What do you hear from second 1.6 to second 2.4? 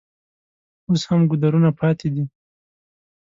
پاتې دي.